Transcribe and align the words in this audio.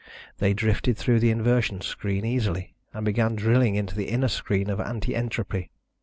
They 0.39 0.55
drifted 0.55 0.97
through 0.97 1.19
the 1.19 1.29
inversion 1.29 1.81
screen 1.81 2.25
easily 2.25 2.73
and 2.91 3.05
began 3.05 3.35
drilling 3.35 3.75
into 3.75 3.93
the 3.95 4.07
inner 4.09 4.29
screen 4.29 4.67
of 4.67 4.79
anti 4.79 5.15
entropy. 5.15 5.69